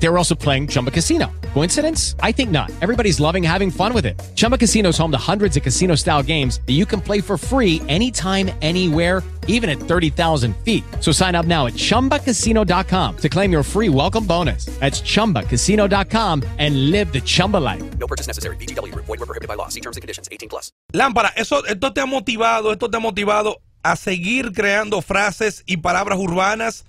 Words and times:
They 0.00 0.08
were 0.08 0.16
also 0.16 0.34
playing 0.34 0.68
Chumba 0.68 0.90
Casino. 0.90 1.30
Coincidence? 1.54 2.14
I 2.20 2.32
think 2.32 2.50
not. 2.50 2.70
Everybody's 2.80 3.18
loving 3.18 3.42
having 3.42 3.70
fun 3.70 3.92
with 3.92 4.06
it. 4.06 4.20
Chumba 4.36 4.56
Casino 4.56 4.90
is 4.90 4.98
home 4.98 5.10
to 5.10 5.18
hundreds 5.18 5.56
of 5.56 5.62
casino 5.62 5.96
style 5.96 6.22
games 6.22 6.60
that 6.66 6.74
you 6.74 6.86
can 6.86 7.00
play 7.00 7.20
for 7.20 7.36
free 7.36 7.82
anytime, 7.88 8.50
anywhere, 8.62 9.22
even 9.48 9.68
at 9.68 9.78
30,000 9.78 10.56
feet. 10.58 10.84
So 11.00 11.10
sign 11.10 11.34
up 11.34 11.46
now 11.46 11.66
at 11.66 11.72
chumbacasino.com 11.72 13.16
to 13.16 13.28
claim 13.28 13.50
your 13.50 13.62
free 13.64 13.88
welcome 13.88 14.24
bonus. 14.24 14.66
That's 14.78 15.00
chumbacasino.com 15.00 16.44
and 16.58 16.90
live 16.92 17.12
the 17.12 17.20
Chumba 17.20 17.56
life. 17.56 17.98
No 17.98 18.06
purchase 18.06 18.28
necessary. 18.28 18.56
BGW. 18.56 18.94
Void 18.94 19.08
were 19.08 19.26
prohibited 19.26 19.48
by 19.48 19.54
law. 19.54 19.68
See 19.68 19.80
terms 19.80 19.96
and 19.96 20.02
conditions. 20.02 20.28
18 20.30 20.48
plus. 20.48 20.70
Lámpara, 20.92 21.32
eso, 21.34 21.64
esto 21.66 21.92
te 21.92 22.00
ha 22.00 22.06
motivado, 22.06 22.70
esto 22.72 22.88
te 22.88 22.98
ha 22.98 23.00
motivado 23.00 23.56
a 23.82 23.96
seguir 23.96 24.52
creando 24.52 25.02
frases 25.02 25.62
y 25.66 25.78
palabras 25.78 26.18
urbanas, 26.18 26.84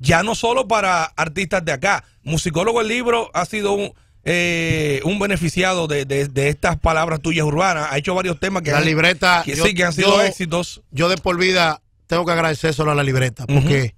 ya 0.00 0.22
no 0.24 0.34
solo 0.34 0.66
para 0.66 1.04
artistas 1.04 1.64
de 1.64 1.70
acá. 1.72 2.02
Musicólogo 2.24 2.80
el 2.80 2.88
libro 2.88 3.30
ha 3.34 3.44
sido 3.44 3.72
un, 3.72 3.92
eh, 4.24 5.00
un 5.04 5.18
beneficiado 5.18 5.86
de, 5.86 6.04
de- 6.04 6.26
de 6.28 6.48
estas 6.48 6.78
palabras 6.78 7.20
tuyas 7.20 7.46
urbanas. 7.46 7.88
Ha 7.90 7.98
hecho 7.98 8.14
varios 8.14 8.40
temas 8.40 8.62
que, 8.62 8.72
La 8.72 8.78
han- 8.78 8.84
libreta. 8.84 9.42
que 9.44 9.54
yo- 9.56 9.64
sí, 9.64 9.74
que 9.74 9.84
han 9.84 9.92
sido 9.92 10.16
yo- 10.16 10.22
éxitos. 10.22 10.82
Yo 10.90 11.08
de 11.08 11.16
por 11.16 11.38
vida 11.38 11.80
tengo 12.06 12.26
que 12.26 12.32
agradecer 12.32 12.74
solo 12.74 12.90
a 12.90 12.94
la 12.96 13.04
libreta, 13.04 13.46
porque 13.46 13.94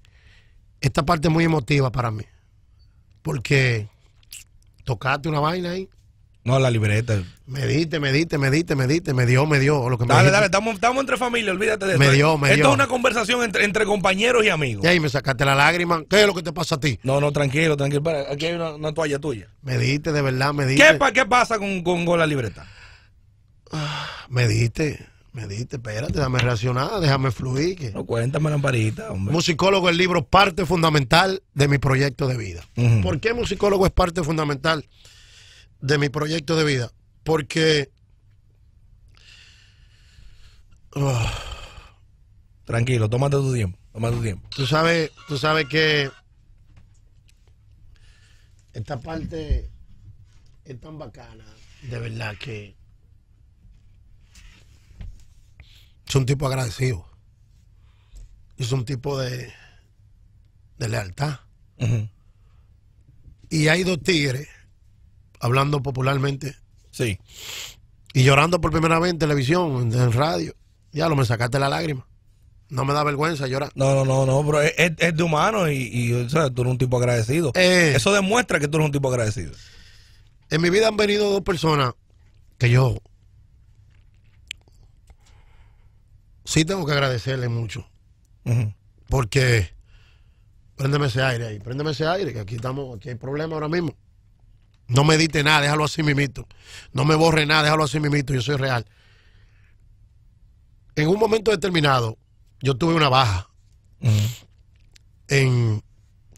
esta 0.82 1.04
parte 1.04 1.28
es 1.28 1.32
muy 1.32 1.44
emotiva 1.44 1.90
para 1.90 2.10
mí. 2.10 2.24
Porque 3.22 3.88
tocaste 4.84 5.28
una 5.28 5.40
vaina 5.40 5.70
ahí, 5.70 5.88
No, 6.44 6.58
la 6.58 6.70
libreta. 6.72 7.22
me 7.46 7.66
diste, 7.68 8.00
me 8.00 8.10
diste, 8.10 8.36
me 8.36 8.50
diste, 8.50 8.74
me 8.74 8.88
diste, 8.88 9.14
me 9.14 9.26
dio, 9.26 9.46
me 9.46 9.60
dio. 9.60 9.88
Lo 9.88 9.96
que 9.96 10.04
me 10.06 10.12
Dale, 10.12 10.30
dale, 10.32 10.46
estamos, 10.46 10.74
estamos 10.74 11.00
entre 11.00 11.16
familia, 11.16 11.52
olvídate 11.52 11.86
de 11.86 11.98
Me 11.98 12.06
esto. 12.06 12.16
dio, 12.16 12.36
me 12.38 12.48
Esto 12.48 12.56
dio. 12.56 12.68
es 12.70 12.74
una 12.74 12.88
conversación 12.88 13.44
entre, 13.44 13.64
entre 13.64 13.84
compañeros 13.84 14.44
y 14.44 14.48
amigos. 14.48 14.84
Y 14.84 14.88
ahí 14.88 14.98
me 14.98 15.08
sacaste 15.08 15.44
la 15.44 15.54
lágrima. 15.54 16.02
¿Qué 16.10 16.20
es 16.22 16.26
lo 16.26 16.34
que 16.34 16.42
te 16.42 16.52
pasa 16.52 16.74
a 16.74 16.80
ti? 16.80 16.98
No, 17.04 17.20
no, 17.20 17.30
tranquilo, 17.30 17.76
tranquilo. 17.76 18.02
Aquí 18.28 18.46
hay 18.46 18.54
una, 18.54 18.74
una 18.74 18.92
toalla 18.92 19.20
tuya. 19.20 19.46
Me 19.62 19.78
diste, 19.78 20.10
de 20.10 20.20
verdad, 20.20 20.52
me 20.52 20.66
diste. 20.66 20.84
¿Qué, 20.84 20.94
pa- 20.94 21.12
qué 21.12 21.24
pasa 21.26 21.58
con, 21.58 21.82
con, 21.84 22.04
con 22.04 22.18
la 22.18 22.26
libreta? 22.26 22.66
Me 24.28 24.48
diste, 24.48 25.06
me 25.32 25.46
diste. 25.46 25.76
Espérate, 25.76 26.12
déjame 26.12 26.38
reaccionar, 26.40 27.00
déjame 27.00 27.30
fluir. 27.30 27.76
que- 27.78 27.90
No, 27.92 28.04
cuéntame, 28.04 28.50
Lamparita, 28.50 29.10
hombre. 29.12 29.32
Musicólogo, 29.32 29.88
el 29.88 29.96
libro, 29.96 30.24
parte 30.24 30.66
fundamental 30.66 31.42
de 31.54 31.68
mi 31.68 31.78
proyecto 31.78 32.26
de 32.26 32.36
vida. 32.36 32.62
¿Por 33.02 33.20
qué 33.20 33.32
musicólogo 33.32 33.86
es 33.86 33.92
parte 33.92 34.22
fundamental 34.22 34.86
de 35.82 35.98
mi 35.98 36.08
proyecto 36.08 36.56
de 36.56 36.64
vida? 36.64 36.90
Porque 37.24 37.90
ah, 40.96 41.52
Tranquilo, 42.64 43.10
tómate 43.10 43.36
tu 43.36 43.52
tiempo. 43.52 43.78
Tómate 43.92 44.16
tu 44.16 44.22
tiempo. 44.22 44.48
tú 44.56 44.66
sabes, 44.66 45.10
tú 45.28 45.36
sabes 45.36 45.66
que 45.68 46.10
esta 48.72 48.98
parte 49.00 49.70
es 50.64 50.80
tan 50.80 50.98
bacana, 50.98 51.44
de 51.82 51.98
verdad 51.98 52.34
que 52.38 52.74
es 56.06 56.14
un 56.14 56.24
tipo 56.24 56.46
agradecido. 56.46 57.06
Es 58.56 58.70
un 58.72 58.84
tipo 58.84 59.18
de, 59.18 59.52
de 60.78 60.88
lealtad. 60.88 61.40
Y 63.50 63.68
hay 63.68 63.82
dos 63.82 64.00
tigres, 64.02 64.48
hablando 65.42 65.82
popularmente, 65.82 66.56
Sí. 66.90 67.18
y 68.14 68.22
llorando 68.24 68.60
por 68.60 68.70
primera 68.70 68.98
vez 68.98 69.10
en 69.10 69.18
televisión, 69.18 69.92
en, 69.92 70.00
en 70.00 70.12
radio. 70.12 70.54
Ya 70.92 71.08
lo 71.08 71.16
me 71.16 71.24
sacaste 71.26 71.58
la 71.58 71.68
lágrima. 71.68 72.06
No 72.68 72.84
me 72.86 72.94
da 72.94 73.04
vergüenza 73.04 73.46
llorar. 73.48 73.70
No, 73.74 73.94
no, 73.94 74.04
no, 74.04 74.24
no, 74.24 74.46
pero 74.46 74.62
es, 74.62 74.72
es- 74.98 75.14
de 75.16 75.22
humano 75.22 75.70
y, 75.70 75.76
y, 75.92 76.12
o 76.14 76.28
sea, 76.30 76.48
tú 76.48 76.62
eres 76.62 76.70
un 76.72 76.78
tipo 76.78 76.96
agradecido. 76.96 77.52
Eh. 77.54 77.92
Eso 77.94 78.12
demuestra 78.12 78.58
que 78.60 78.68
tú 78.68 78.78
eres 78.78 78.86
un 78.86 78.92
tipo 78.92 79.08
agradecido. 79.10 79.52
En 80.50 80.60
mi 80.62 80.70
vida 80.70 80.88
han 80.88 80.96
venido 80.96 81.30
dos 81.30 81.42
personas 81.42 81.92
que 82.58 82.70
yo 82.70 82.96
sí 86.44 86.64
tengo 86.64 86.84
que 86.86 86.92
agradecerle 86.92 87.48
mucho. 87.48 87.86
Porque 89.08 89.68
préndeme 90.76 91.06
ese 91.06 91.22
aire 91.22 91.46
ahí, 91.46 91.58
préndeme 91.60 91.90
ese 91.92 92.06
aire, 92.06 92.32
que 92.32 92.40
aquí 92.40 92.56
estamos, 92.56 92.96
aquí 92.96 93.10
hay 93.10 93.14
problema 93.14 93.54
ahora 93.54 93.68
mismo. 93.68 93.94
No 94.94 95.04
me 95.04 95.16
dite 95.16 95.42
nada, 95.42 95.60
déjalo 95.62 95.84
así 95.84 96.02
mimito. 96.02 96.46
No 96.92 97.04
me 97.04 97.14
borre 97.14 97.46
nada, 97.46 97.62
déjalo 97.64 97.84
así 97.84 97.98
mimito, 98.00 98.34
yo 98.34 98.42
soy 98.42 98.56
real. 98.56 98.84
En 100.96 101.08
un 101.08 101.18
momento 101.18 101.50
determinado, 101.50 102.18
yo 102.60 102.74
tuve 102.76 102.94
una 102.94 103.08
baja 103.08 103.48
en 105.28 105.82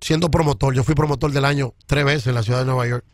siendo 0.00 0.30
promotor. 0.30 0.74
Yo 0.74 0.84
fui 0.84 0.94
promotor 0.94 1.32
del 1.32 1.44
año 1.44 1.74
tres 1.86 2.04
veces 2.04 2.26
en 2.28 2.34
la 2.34 2.42
ciudad 2.42 2.60
de 2.60 2.66
Nueva 2.66 2.86
York. 2.86 3.04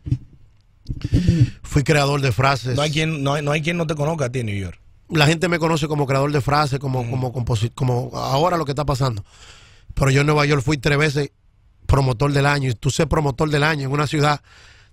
Fui 1.62 1.82
creador 1.84 2.20
de 2.20 2.32
frases. 2.32 2.76
No 2.76 2.82
hay 2.82 2.90
quien 2.90 3.22
no 3.22 3.34
hay, 3.34 3.42
no 3.42 3.52
hay 3.52 3.62
quien 3.62 3.76
no 3.76 3.86
te 3.86 3.94
conozca 3.94 4.26
a 4.26 4.32
ti 4.32 4.40
en 4.40 4.46
New 4.46 4.56
York. 4.58 4.78
la 5.08 5.26
gente 5.26 5.48
me 5.48 5.58
conoce 5.58 5.88
como 5.88 6.06
creador 6.06 6.32
de 6.32 6.40
frases, 6.40 6.78
como, 6.78 7.08
como, 7.08 7.32
composi- 7.32 7.72
como 7.74 8.10
ahora 8.14 8.56
lo 8.56 8.64
que 8.64 8.72
está 8.72 8.84
pasando. 8.84 9.24
Pero 9.94 10.10
yo 10.10 10.20
en 10.20 10.26
Nueva 10.26 10.44
York 10.46 10.62
fui 10.62 10.78
tres 10.78 10.98
veces 10.98 11.30
promotor 11.86 12.32
del 12.32 12.46
año. 12.46 12.68
Y 12.70 12.74
tú 12.74 12.90
ser 12.90 13.08
promotor 13.08 13.50
del 13.50 13.62
año 13.62 13.86
en 13.86 13.92
una 13.92 14.06
ciudad 14.06 14.40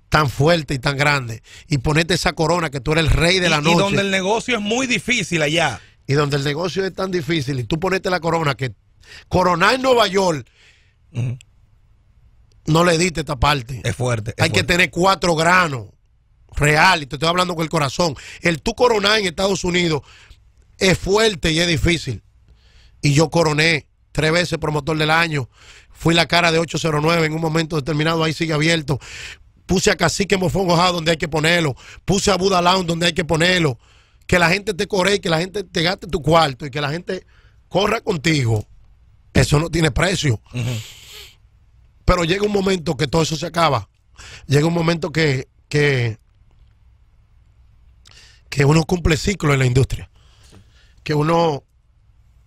tan 0.10 0.30
fuerte 0.30 0.74
y 0.74 0.80
tan 0.80 0.98
grande. 0.98 1.44
Y 1.68 1.80
ponerte 1.80 2.14
esa 2.14 2.34
corona 2.34 2.70
que 2.70 2.80
tú 2.80 2.94
eres 2.94 3.06
el 3.06 3.10
rey 3.12 3.40
de 3.40 3.50
la 3.50 3.58
y, 3.58 3.62
noche. 3.62 3.76
y 3.76 3.80
donde 3.80 4.02
el 4.02 4.12
negocio 4.12 4.56
es 4.56 4.62
muy 4.62 4.88
difícil 4.88 5.42
allá. 5.42 5.82
y 6.08 6.14
donde 6.14 6.38
el 6.38 6.44
negocio 6.44 6.86
es 6.86 6.94
tan 6.94 7.12
difícil. 7.12 7.60
Y 7.60 7.64
tú 7.64 7.80
ponerte 7.80 8.10
la 8.10 8.20
corona 8.20 8.56
que 8.56 8.74
coronar 9.28 9.76
en 9.76 9.82
Nueva 9.82 10.08
York 10.08 10.48
no 12.66 12.84
le 12.84 12.98
diste 12.98 13.22
esta 13.22 13.38
parte. 13.38 13.82
Es 13.84 13.96
fuerte. 13.96 14.34
es 14.38 14.44
Hay 14.44 14.50
que 14.50 14.64
tener 14.64 14.90
cuatro 14.92 15.36
granos 15.36 15.88
real. 16.56 17.04
Y 17.04 17.06
te 17.06 17.16
estoy 17.16 17.30
hablando 17.30 17.56
con 17.56 17.64
el 17.64 17.70
corazón. 17.70 18.16
El 18.42 18.62
tú 18.62 18.76
coronar 18.76 19.20
en 19.20 19.28
Estados 19.28 19.64
Unidos 19.64 20.02
es 20.78 20.98
fuerte 20.98 21.52
y 21.52 21.60
es 21.60 21.68
difícil. 21.68 22.24
Y 23.02 23.14
yo 23.14 23.30
coroné 23.30 23.88
tres 24.12 24.32
veces 24.32 24.58
promotor 24.58 24.98
del 24.98 25.12
año. 25.12 25.50
Fui 25.92 26.14
la 26.14 26.28
cara 26.28 26.52
de 26.52 26.60
809 26.60 27.26
en 27.26 27.34
un 27.34 27.42
momento 27.42 27.76
determinado. 27.76 28.24
Ahí 28.24 28.34
sigue 28.34 28.54
abierto. 28.54 29.00
Puse 29.68 29.92
a 29.92 29.96
Cacique 29.96 30.38
Mofongo 30.38 30.76
House 30.76 30.94
donde 30.94 31.12
hay 31.12 31.18
que 31.18 31.28
ponerlo. 31.28 31.76
Puse 32.06 32.32
a 32.32 32.38
Buda 32.38 32.62
Lounge 32.62 32.88
donde 32.88 33.06
hay 33.06 33.14
que 33.14 33.26
ponerlo. 33.26 33.78
Que 34.26 34.40
la 34.40 34.50
gente 34.50 34.74
te 34.74 34.88
corre 34.88 35.16
y 35.16 35.20
que 35.20 35.30
la 35.30 35.40
gente 35.40 35.64
te 35.64 35.84
gaste 35.84 36.08
tu 36.08 36.22
cuarto 36.22 36.66
y 36.66 36.72
que 36.72 36.82
la 36.82 36.90
gente 36.90 37.26
corra 37.68 38.02
contigo. 38.02 38.66
Eso 39.34 39.60
no 39.60 39.70
tiene 39.70 39.92
precio. 39.92 40.42
Pero 42.06 42.24
llega 42.24 42.46
un 42.46 42.52
momento 42.52 42.96
que 42.96 43.08
todo 43.08 43.22
eso 43.22 43.36
se 43.36 43.46
acaba. 43.46 43.90
Llega 44.48 44.66
un 44.66 44.74
momento 44.74 45.12
que, 45.12 45.48
que, 45.68 46.18
que 48.50 48.66
uno 48.66 48.84
cumple 48.86 49.18
ciclo 49.18 49.54
en 49.54 49.60
la 49.60 49.66
industria. 49.66 50.10
Que 51.04 51.14
uno 51.14 51.64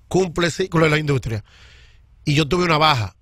cumple 0.08 0.50
ciclo 0.50 0.86
en 0.86 0.90
la 0.90 0.98
industria. 0.98 1.44
Y 2.24 2.34
yo 2.34 2.48
tuve 2.48 2.64
una 2.64 2.78
baja. 2.78 3.14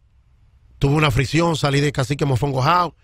Tuve 0.79 0.95
una 0.95 1.11
fricción, 1.11 1.57
salí 1.57 1.81
de 1.81 1.91
Cacique 1.91 2.25
Mofongo 2.25 2.63
House, 2.63 2.95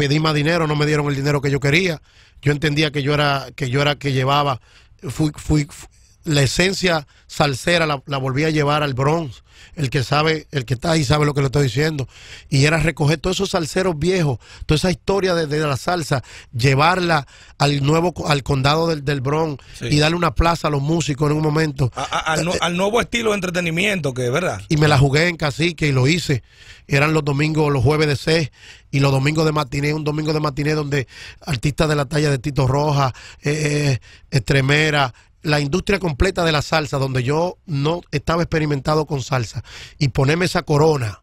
pedí 0.00 0.18
más 0.18 0.32
dinero, 0.34 0.66
no 0.66 0.76
me 0.76 0.86
dieron 0.86 1.06
el 1.08 1.14
dinero 1.14 1.42
que 1.42 1.50
yo 1.50 1.60
quería. 1.60 2.00
Yo 2.40 2.52
entendía 2.52 2.90
que 2.90 3.02
yo 3.02 3.12
era, 3.12 3.48
que 3.54 3.68
yo 3.68 3.82
era 3.82 3.96
que 3.96 4.12
llevaba, 4.12 4.62
fui, 5.10 5.30
fui, 5.36 5.66
fu- 5.68 5.88
la 6.24 6.42
esencia 6.42 7.06
salsera 7.26 7.86
la, 7.86 8.02
la 8.06 8.18
volví 8.18 8.44
a 8.44 8.50
llevar 8.50 8.82
al 8.82 8.94
Bronx. 8.94 9.42
El 9.76 9.88
que 9.90 10.02
sabe, 10.02 10.46
el 10.52 10.64
que 10.64 10.74
está 10.74 10.92
ahí 10.92 11.04
sabe 11.04 11.26
lo 11.26 11.32
que 11.34 11.40
le 11.40 11.46
estoy 11.46 11.64
diciendo. 11.64 12.08
Y 12.48 12.64
era 12.64 12.78
recoger 12.78 13.18
todos 13.18 13.36
esos 13.36 13.50
salseros 13.50 13.98
viejos, 13.98 14.38
toda 14.66 14.76
esa 14.76 14.90
historia 14.90 15.34
de, 15.34 15.46
de 15.46 15.58
la 15.60 15.76
salsa, 15.76 16.22
llevarla 16.52 17.26
al 17.58 17.82
nuevo, 17.84 18.12
al 18.26 18.42
condado 18.42 18.88
del, 18.88 19.04
del 19.04 19.20
Bronx 19.20 19.62
Sí. 19.78 19.86
y 19.90 19.98
darle 19.98 20.16
una 20.16 20.34
plaza 20.34 20.68
a 20.68 20.70
los 20.70 20.82
músicos 20.82 21.30
en 21.30 21.36
un 21.36 21.42
momento. 21.42 21.90
A- 21.94 22.02
a- 22.02 22.18
al, 22.32 22.44
nu- 22.44 22.52
al 22.60 22.76
nuevo 22.76 23.00
estilo 23.00 23.30
de 23.30 23.36
entretenimiento 23.36 24.12
que, 24.14 24.28
¿verdad? 24.30 24.60
y 24.68 24.76
me 24.76 24.88
la 24.88 24.98
jugué 24.98 25.28
en 25.28 25.36
cacique 25.36 25.86
y 25.86 25.92
lo 25.92 26.06
hice. 26.08 26.42
Eran 26.88 27.12
los 27.12 27.24
domingos, 27.24 27.72
los 27.72 27.84
jueves 27.84 28.08
de 28.08 28.16
C 28.16 28.52
y 28.90 28.98
los 29.00 29.12
domingos 29.12 29.44
de 29.44 29.52
matiné, 29.52 29.94
un 29.94 30.04
domingo 30.04 30.32
de 30.32 30.40
matiné 30.40 30.72
donde 30.74 31.06
artistas 31.42 31.88
de 31.88 31.94
la 31.96 32.06
talla 32.06 32.30
de 32.30 32.38
Tito 32.38 32.66
Roja, 32.66 33.14
eh, 33.42 33.98
Estremera, 34.30 35.14
la 35.42 35.60
industria 35.60 35.98
completa 35.98 36.44
de 36.44 36.52
la 36.52 36.62
salsa, 36.62 36.98
donde 36.98 37.22
yo 37.22 37.56
no 37.66 38.02
estaba 38.10 38.42
experimentado 38.42 39.06
con 39.06 39.22
salsa, 39.22 39.62
y 39.98 40.08
ponerme 40.08 40.44
esa 40.44 40.62
corona 40.62 41.22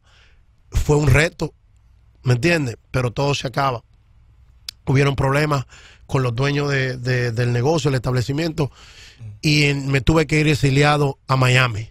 fue 0.72 0.96
un 0.98 1.08
reto, 1.08 1.54
¿me 2.24 2.34
entiendes? 2.34 2.78
Pero 2.92 3.12
todo 3.12 3.34
se 3.36 3.48
acaba. 3.48 3.84
Hubieron 4.86 5.16
problemas 5.16 5.66
con 6.06 6.24
los 6.24 6.34
dueños 6.36 6.70
de- 6.70 6.98
de- 6.98 7.32
del 7.32 7.52
negocio, 7.54 7.90
el 7.90 7.96
establecimiento, 7.96 8.72
y 9.42 9.74
me 9.74 10.02
tuve 10.02 10.26
que 10.28 10.40
ir 10.40 10.48
exiliado 10.48 11.20
a 11.28 11.36
Miami 11.36 11.90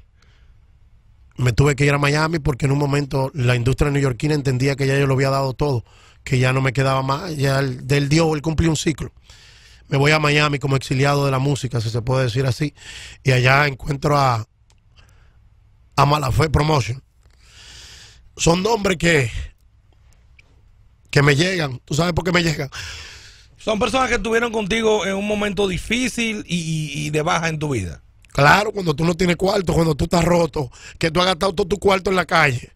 me 1.38 1.52
tuve 1.52 1.76
que 1.76 1.84
ir 1.84 1.93
a 1.93 1.99
Miami 1.99 2.38
porque 2.38 2.64
en 2.67 2.72
un 2.72 2.79
momento 2.79 3.31
la 3.34 3.56
industria 3.56 3.90
neoyorquina 3.90 4.34
entendía 4.34 4.75
que 4.75 4.87
ya 4.87 4.99
yo 4.99 5.06
lo 5.06 5.14
había 5.14 5.31
dado 5.31 5.52
todo, 5.52 5.84
que 6.25 6.38
ya 6.38 6.52
no 6.55 6.62
me 6.62 6.72
quedaba 6.72 7.02
más, 7.02 7.37
ya 7.37 7.58
él, 7.58 7.84
él 7.90 8.08
dio, 8.08 8.34
él 8.34 8.40
cumplió 8.40 8.70
un 8.70 8.76
ciclo. 8.76 9.12
Me 9.88 9.99
voy 9.99 10.12
a 10.12 10.19
Miami 10.19 10.59
como 10.59 10.77
exiliado 10.77 11.25
de 11.25 11.31
la 11.31 11.38
música, 11.38 11.81
si 11.81 11.91
se 11.91 12.03
puede 12.03 12.25
decir 12.25 12.47
así, 12.47 12.75
y 13.23 13.33
allá 13.33 13.67
encuentro 13.67 14.17
a, 14.17 14.47
a 15.97 16.06
Malafé 16.06 16.50
Promotion. 16.50 17.03
Son 18.37 18.62
nombres 18.62 18.99
que, 18.99 19.31
que 21.11 21.23
me 21.23 21.35
llegan. 21.35 21.81
¿Tú 21.85 21.94
sabes 21.94 22.12
por 22.12 22.25
qué 22.25 22.33
me 22.33 22.43
llegan? 22.43 22.69
Son 23.56 23.79
personas 23.79 24.09
que 24.09 24.17
estuvieron 24.17 24.53
contigo 24.53 25.06
en 25.06 25.15
un 25.15 25.27
momento 25.27 25.67
difícil 25.67 26.44
y, 26.47 27.11
de 27.11 27.23
baja 27.23 27.49
en 27.49 27.59
tu 27.59 27.71
vida. 27.71 28.03
Claro, 28.29 28.71
cuando 28.71 28.94
tú 28.94 29.05
no 29.05 29.15
tienes 29.15 29.37
cuarto, 29.37 29.73
cuando 29.73 29.94
tú 29.94 30.05
estás 30.05 30.25
roto, 30.25 30.71
que 30.99 31.11
tú 31.11 31.21
has 31.21 31.27
gastado 31.27 31.55
todo 31.55 31.67
tu 31.67 31.79
cuarto 31.79 32.11
en 32.11 32.17
la 32.17 32.27
calle. 32.27 32.71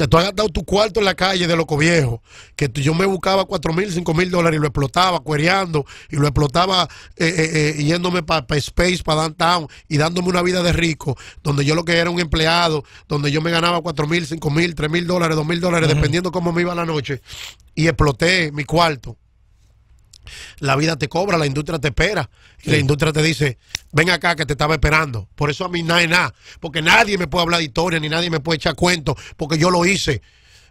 Que 0.00 0.08
tú 0.08 0.16
has 0.16 0.24
gastado 0.24 0.48
tu 0.48 0.64
cuarto 0.64 0.98
en 1.00 1.04
la 1.04 1.14
calle 1.14 1.46
de 1.46 1.54
loco 1.56 1.76
viejo, 1.76 2.22
que 2.56 2.70
tú- 2.70 2.80
yo 2.80 2.94
me 2.94 3.04
buscaba 3.04 3.44
cuatro 3.44 3.74
mil, 3.74 3.92
cinco 3.92 4.14
mil 4.14 4.30
dólares 4.30 4.56
y 4.56 4.60
lo 4.60 4.66
explotaba 4.66 5.20
cuereando 5.20 5.84
y 6.10 6.16
lo 6.16 6.26
explotaba 6.26 6.88
eh, 7.16 7.26
eh, 7.26 7.74
eh, 7.78 7.84
yéndome 7.84 8.22
para 8.22 8.46
Space, 8.56 9.02
para 9.04 9.20
Downtown 9.22 9.68
y 9.88 9.98
dándome 9.98 10.28
una 10.30 10.40
vida 10.42 10.62
de 10.62 10.72
rico, 10.72 11.18
donde 11.42 11.66
yo 11.66 11.74
lo 11.74 11.84
que 11.84 11.98
era 11.98 12.08
un 12.08 12.18
empleado, 12.18 12.82
donde 13.08 13.30
yo 13.30 13.42
me 13.42 13.50
ganaba 13.50 13.82
cuatro 13.82 14.06
mil, 14.06 14.26
cinco 14.26 14.48
mil, 14.50 14.74
tres 14.74 14.90
mil 14.90 15.06
dólares, 15.06 15.36
dos 15.36 15.44
mil 15.46 15.60
dólares, 15.60 15.88
dependiendo 15.96 16.32
cómo 16.32 16.50
me 16.50 16.62
iba 16.62 16.74
la 16.74 16.86
noche, 16.86 17.20
y 17.74 17.86
exploté 17.86 18.52
mi 18.52 18.64
cuarto. 18.64 19.18
La 20.58 20.76
vida 20.76 20.96
te 20.96 21.08
cobra, 21.08 21.38
la 21.38 21.46
industria 21.46 21.78
te 21.78 21.88
espera. 21.88 22.30
Y 22.62 22.70
la 22.70 22.78
industria 22.78 23.12
te 23.12 23.22
dice, 23.22 23.58
ven 23.92 24.10
acá 24.10 24.36
que 24.36 24.46
te 24.46 24.52
estaba 24.52 24.74
esperando. 24.74 25.28
Por 25.34 25.50
eso 25.50 25.64
a 25.64 25.68
mí 25.68 25.82
nada 25.82 26.02
es 26.02 26.08
nada. 26.08 26.34
Porque 26.60 26.82
nadie 26.82 27.18
me 27.18 27.26
puede 27.26 27.42
hablar 27.42 27.58
de 27.58 27.64
historia, 27.64 28.00
ni 28.00 28.08
nadie 28.08 28.30
me 28.30 28.40
puede 28.40 28.56
echar 28.56 28.74
cuentos, 28.74 29.16
porque 29.36 29.58
yo 29.58 29.70
lo 29.70 29.84
hice. 29.84 30.22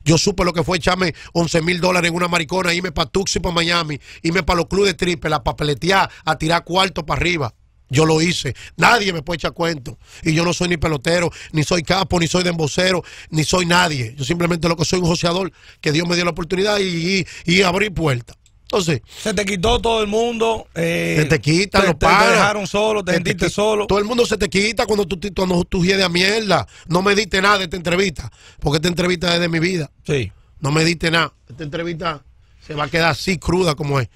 Yo 0.03 0.17
supe 0.17 0.44
lo 0.44 0.53
que 0.53 0.63
fue 0.63 0.77
echarme 0.77 1.13
11 1.33 1.61
mil 1.61 1.81
dólares 1.81 2.09
en 2.09 2.15
una 2.15 2.27
maricona, 2.27 2.73
irme 2.73 2.91
para 2.91 3.09
Tuxi, 3.09 3.39
para 3.39 3.53
Miami, 3.53 4.00
irme 4.21 4.44
para 4.44 4.57
los 4.57 4.67
clubes 4.67 4.91
de 4.91 4.94
triple, 4.95 5.33
a 5.35 5.44
papeletear, 5.44 6.09
a 6.25 6.38
tirar 6.38 6.63
cuarto 6.63 7.06
para 7.06 7.19
arriba. 7.19 7.53
Yo 7.89 8.06
lo 8.06 8.21
hice. 8.21 8.56
Nadie 8.77 9.11
me 9.13 9.23
puede 9.23 9.38
echar 9.38 9.53
cuentos. 9.53 9.95
Y 10.23 10.33
yo 10.33 10.45
no 10.45 10.53
soy 10.53 10.69
ni 10.69 10.77
pelotero, 10.77 11.31
ni 11.51 11.63
soy 11.63 11.81
capo, 11.81 12.19
ni 12.19 12.27
soy 12.27 12.44
dembocero, 12.44 13.03
ni 13.31 13.44
soy 13.44 13.65
nadie. 13.65 14.13
Yo 14.15 14.23
simplemente 14.23 14.67
lo 14.69 14.77
que 14.77 14.85
soy 14.85 15.00
un 15.00 15.07
joseador 15.07 15.51
que 15.81 15.91
Dios 15.91 16.07
me 16.07 16.15
dio 16.15 16.23
la 16.23 16.31
oportunidad 16.31 16.77
y, 16.79 17.25
y, 17.45 17.51
y 17.51 17.61
abrí 17.63 17.89
puertas. 17.89 18.38
Entonces, 18.71 19.01
Se 19.19 19.33
te 19.33 19.45
quitó 19.45 19.81
todo 19.81 20.01
el 20.04 20.07
mundo. 20.07 20.68
eh, 20.75 21.16
se 21.18 21.25
te 21.25 21.39
quitan 21.42 21.88
los 21.88 21.98
te- 21.98 22.06
te 22.06 22.12
dejaron 22.13 22.68
solo, 22.68 23.04
te 23.04 23.12
Se 23.13 23.16
sentiste 23.18 23.50
solo. 23.50 23.88
Todo 23.88 23.98
el 23.98 24.06
mundo 24.06 24.27
se 24.27 24.38
te 24.38 24.48
quita 24.48 24.86
cuando 24.86 25.07
tú, 25.07 25.19
cuando 25.36 25.63
tú 25.66 25.81
de 25.81 26.04
a 26.04 26.07
mierda. 26.10 26.68
No 26.88 27.01
me 27.01 27.16
diste 27.16 27.42
nada 27.42 27.57
de 27.57 27.63
esta 27.63 27.77
entrevista, 27.77 28.31
porque 28.60 28.75
esta 28.77 28.88
entrevista 28.88 29.33
es 29.33 29.39
de 29.42 29.50
mi 29.50 29.57
vida. 29.57 29.89
Sí. 30.06 30.31
No 30.60 30.71
me 30.71 30.86
diste 30.86 31.10
nada. 31.10 31.33
Esta 31.50 31.63
entrevista 31.63 32.24
se 32.66 32.75
va 32.75 32.83
a 32.83 32.88
quedar 32.89 33.10
así 33.10 33.39
cruda 33.39 33.74
como 33.74 34.00
es. 34.00 34.07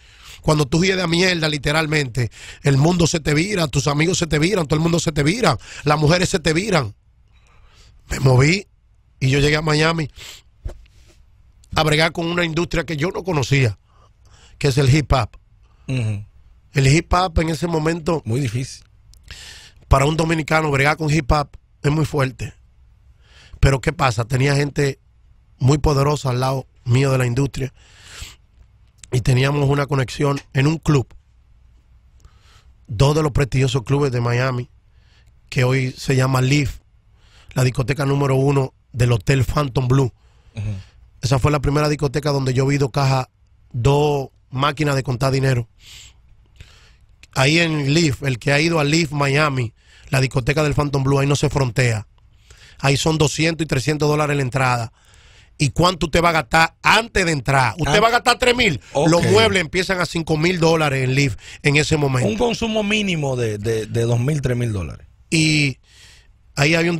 Cuando 0.42 0.66
tú 0.68 0.82
de 0.82 1.02
a 1.02 1.08
mierda, 1.08 1.50
literalmente, 1.50 2.30
el 2.62 2.78
mundo 2.78 3.08
se 3.08 3.20
te 3.22 3.34
vira, 3.34 3.68
tus 3.70 3.88
amigos 3.88 4.20
se 4.20 4.28
te 4.28 4.38
viran, 4.38 4.68
todo 4.68 4.76
el 4.76 4.84
mundo 4.84 5.00
se 5.00 5.12
te 5.12 5.24
vira, 5.24 5.58
las 5.84 5.98
mujeres 5.98 6.30
se 6.30 6.38
te 6.40 6.54
viran. 6.54 6.94
Me 8.10 8.20
moví 8.20 8.68
y 9.20 9.30
yo 9.32 9.40
llegué 9.40 9.56
a 9.56 9.62
Miami 9.64 10.10
a 11.76 11.82
bregar 11.84 12.12
con 12.12 12.28
una 12.28 12.46
industria 12.46 12.84
que 12.86 12.98
yo 12.98 13.10
no 13.10 13.24
conocía, 13.24 13.80
que 14.64 14.70
es 14.70 14.78
el 14.78 14.96
hip 14.96 15.12
hop. 15.12 15.30
El 15.88 16.88
hip 16.88 17.14
hop 17.14 17.38
en 17.42 17.50
ese 17.50 17.68
momento 17.68 18.22
Muy 18.24 18.40
difícil. 18.40 18.86
para 19.90 20.06
un 20.06 20.16
dominicano 20.16 20.72
bregar 20.72 20.96
con 20.96 21.12
hip 21.12 21.30
hop 21.34 21.50
es 21.82 21.92
muy 21.92 22.06
fuerte. 22.06 22.54
Pero 23.60 23.82
¿qué 23.82 23.92
pasa? 23.92 24.24
Tenía 24.24 24.56
gente 24.56 25.02
muy 25.58 25.80
poderosa 25.80 26.30
al 26.30 26.40
lado 26.40 26.66
mío 26.86 27.12
de 27.12 27.18
la 27.18 27.26
industria 27.26 27.74
y 29.12 29.20
teníamos 29.20 29.70
una 29.70 29.86
conexión 29.86 30.40
en 30.54 30.68
un 30.68 30.78
club, 30.78 31.14
dos 32.88 33.18
de 33.18 33.22
los 33.22 33.34
prestigiosos 33.34 33.84
clubes 33.84 34.14
de 34.14 34.22
Miami, 34.22 34.70
que 35.50 35.66
hoy 35.66 35.92
se 35.92 36.16
llama 36.16 36.40
Leaf, 36.40 36.80
la 37.54 37.66
discoteca 37.66 38.06
número 38.06 38.36
uno 38.36 38.74
del 38.94 39.12
Hotel 39.12 39.44
Phantom 39.44 39.90
Blue. 39.90 40.14
Esa 41.22 41.38
fue 41.38 41.52
la 41.52 41.60
primera 41.60 41.90
discoteca 41.90 42.32
donde 42.32 42.54
yo 42.54 42.66
vi 42.66 42.78
dos 42.78 42.92
cajas, 42.92 43.28
dos 43.74 44.30
máquinas 44.54 44.96
de 44.96 45.04
contar 45.04 45.32
dinero 45.32 45.68
ahí 47.36 47.60
en 47.60 47.94
Leaf, 47.94 48.24
el 48.24 48.38
que 48.40 48.52
ha 48.52 48.60
ido 48.60 48.80
a 48.80 48.84
Leaf 48.84 49.12
Miami, 49.12 49.74
la 50.10 50.22
discoteca 50.22 50.64
del 50.64 50.76
Phantom 50.76 51.04
Blue, 51.04 51.20
ahí 51.20 51.28
no 51.28 51.36
se 51.36 51.50
frontea. 51.50 52.08
Ahí 52.80 52.98
son 52.98 53.18
200 53.18 53.64
y 53.64 53.68
300 53.68 54.08
dólares 54.08 54.36
la 54.36 54.44
entrada. 54.44 54.94
¿Y 55.58 55.70
cuánto 55.70 56.08
usted 56.08 56.22
va 56.24 56.30
a 56.30 56.34
gastar 56.34 56.76
antes 56.82 57.26
de 57.26 57.32
entrar? 57.32 57.74
Usted 57.78 57.96
Ah. 57.98 58.02
va 58.02 58.08
a 58.10 58.12
gastar 58.12 58.38
3 58.38 58.56
mil. 58.56 58.80
Los 59.08 59.24
muebles 59.24 59.62
empiezan 59.62 60.00
a 60.02 60.06
5 60.06 60.36
mil 60.38 60.60
dólares 60.60 61.04
en 61.04 61.16
Leaf 61.16 61.36
en 61.62 61.76
ese 61.78 61.96
Un 61.96 62.02
momento. 62.02 62.38
consumo 62.44 62.84
mínimo 62.84 63.36
de, 63.36 63.58
de, 63.58 63.86
de 63.86 64.02
2 64.02 64.20
mil, 64.20 64.42
3 64.42 64.58
mil 64.58 64.72
dólares. 64.74 65.08
Y 65.30 65.78
ahí 66.56 66.76
había 66.76 66.92
un 66.92 67.00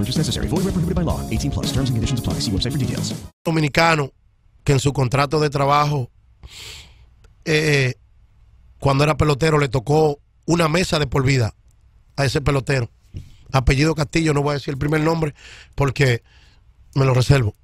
Purchase 0.00 0.18
necessary. 0.18 0.48
Void 0.48 0.64
where 0.64 0.72
prohibited 0.72 0.94
by 0.96 1.02
law. 1.04 1.20
18 1.30 1.50
plus. 1.50 1.66
Terms 1.72 1.90
and 1.90 1.96
conditions 1.96 2.20
apply. 2.20 2.40
See 2.40 2.50
website 2.50 2.72
for 2.72 2.78
details. 2.78 3.14
dominicano 3.44 4.12
que 4.64 4.72
en 4.72 4.80
su 4.80 4.92
contrato 4.92 5.40
de 5.40 5.48
trabajo, 5.50 6.10
eh, 7.44 7.94
cuando 8.78 9.04
era 9.04 9.16
pelotero, 9.16 9.58
le 9.58 9.68
tocó 9.68 10.18
una 10.46 10.68
mesa 10.68 10.98
de 10.98 11.06
por 11.06 11.24
vida 11.24 11.54
a 12.16 12.24
ese 12.24 12.40
pelotero. 12.40 12.90
Apellido 13.52 13.94
Castillo, 13.94 14.32
no 14.34 14.42
voy 14.42 14.52
a 14.52 14.54
decir 14.54 14.72
el 14.72 14.78
primer 14.78 15.00
nombre 15.00 15.34
porque 15.74 16.22
me 16.94 17.04
lo 17.04 17.14
reservo. 17.14 17.54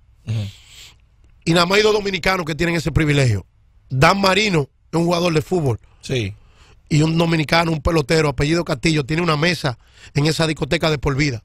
Y 1.45 1.53
nada 1.53 1.67
más 1.67 1.77
hay 1.77 1.83
dos 1.85 1.93
dominicanos 1.95 2.45
que 2.45 2.55
tienen 2.55 2.75
ese 2.75 2.91
privilegio. 2.93 3.47
Dan 3.89 4.21
Marino 4.21 4.69
es 4.91 4.99
un 4.99 5.05
jugador 5.05 5.33
de 5.33 5.43
fútbol 5.43 5.79
Sí. 6.01 6.35
y 6.89 7.03
un 7.03 7.17
dominicano, 7.17 7.71
un 7.71 7.81
pelotero, 7.81 8.29
apellido 8.29 8.65
Castillo, 8.65 9.05
tiene 9.05 9.23
una 9.23 9.37
mesa 9.37 9.79
en 10.15 10.27
esa 10.27 10.47
discoteca 10.47 10.91
de 10.91 10.99
por 10.99 11.15
vida. 11.17 11.45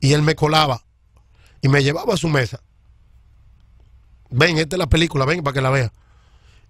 Y 0.00 0.12
él 0.12 0.22
me 0.22 0.34
colaba 0.34 0.84
y 1.62 1.68
me 1.68 1.82
llevaba 1.82 2.14
a 2.14 2.16
su 2.16 2.28
mesa. 2.28 2.60
Ven, 4.30 4.58
esta 4.58 4.76
es 4.76 4.78
la 4.78 4.88
película, 4.88 5.24
ven 5.24 5.42
para 5.42 5.54
que 5.54 5.60
la 5.60 5.70
vea. 5.70 5.92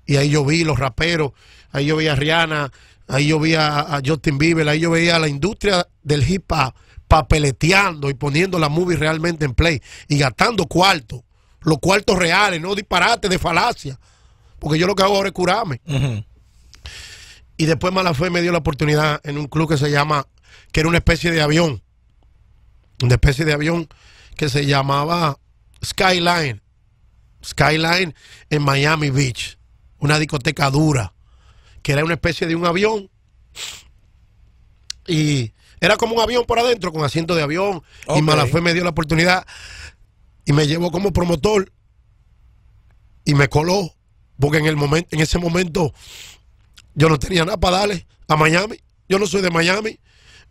Y 0.04 0.16
ahí 0.16 0.30
yo 0.30 0.44
vi 0.44 0.64
los 0.64 0.78
raperos, 0.78 1.32
ahí 1.72 1.86
yo 1.86 1.96
vi 1.96 2.06
a 2.06 2.14
Rihanna, 2.14 2.70
ahí 3.08 3.28
yo 3.28 3.40
vi 3.40 3.54
a, 3.54 3.80
a 3.80 4.00
Justin 4.04 4.38
Bieber, 4.38 4.68
ahí 4.68 4.80
yo 4.80 4.90
veía 4.90 5.16
a 5.16 5.18
la 5.18 5.28
industria 5.28 5.88
del 6.02 6.28
hip 6.28 6.50
hop 6.52 6.74
papeleteando 7.08 8.10
y 8.10 8.14
poniendo 8.14 8.58
la 8.58 8.68
movie 8.68 8.96
realmente 8.96 9.44
en 9.44 9.54
play 9.54 9.80
y 10.08 10.18
gastando 10.18 10.66
cuartos, 10.66 11.22
los 11.60 11.78
cuartos 11.78 12.18
reales, 12.18 12.60
no 12.60 12.74
disparate 12.74 13.28
de 13.28 13.38
falacia. 13.38 13.98
Porque 14.58 14.78
yo 14.78 14.86
lo 14.86 14.94
que 14.94 15.02
hago 15.02 15.16
ahora 15.16 15.28
es 15.28 15.34
curarme. 15.34 15.80
Y 17.56 17.66
después 17.66 17.92
Malafé 17.92 18.30
me 18.30 18.42
dio 18.42 18.52
la 18.52 18.58
oportunidad 18.58 19.20
en 19.24 19.38
un 19.38 19.46
club 19.46 19.68
que 19.68 19.76
se 19.76 19.90
llama, 19.90 20.26
que 20.72 20.80
era 20.80 20.88
una 20.88 20.98
especie 20.98 21.30
de 21.30 21.42
avión, 21.42 21.82
una 23.02 23.14
especie 23.14 23.44
de 23.44 23.52
avión 23.52 23.88
que 24.36 24.48
se 24.48 24.66
llamaba 24.66 25.38
Skyline, 25.84 26.60
Skyline 27.44 28.14
en 28.50 28.62
Miami 28.62 29.10
Beach, 29.10 29.58
una 29.98 30.18
discoteca 30.18 30.70
dura, 30.70 31.14
que 31.82 31.92
era 31.92 32.04
una 32.04 32.14
especie 32.14 32.46
de 32.46 32.56
un 32.56 32.66
avión. 32.66 33.10
Y 35.06 35.52
era 35.80 35.96
como 35.96 36.14
un 36.14 36.20
avión 36.20 36.44
por 36.44 36.58
adentro 36.58 36.92
con 36.92 37.04
asiento 37.04 37.34
de 37.34 37.42
avión. 37.42 37.82
Y 38.14 38.22
Malafé 38.22 38.60
me 38.60 38.74
dio 38.74 38.82
la 38.82 38.90
oportunidad 38.90 39.46
y 40.44 40.52
me 40.52 40.66
llevó 40.66 40.90
como 40.90 41.12
promotor 41.12 41.72
y 43.24 43.34
me 43.34 43.48
coló 43.48 43.92
porque 44.38 44.58
en 44.58 44.66
el 44.66 44.76
momento 44.76 45.08
en 45.12 45.20
ese 45.20 45.38
momento 45.38 45.92
yo 46.94 47.08
no 47.08 47.18
tenía 47.18 47.44
nada 47.44 47.58
para 47.58 47.78
darle 47.78 48.06
a 48.28 48.36
Miami. 48.36 48.78
Yo 49.08 49.18
no 49.18 49.26
soy 49.26 49.42
de 49.42 49.50
Miami 49.50 50.00